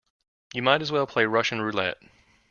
You 0.55 0.63
might 0.63 0.81
as 0.81 0.91
well 0.91 1.05
play 1.05 1.25
Russian 1.27 1.61
roulette. 1.61 2.01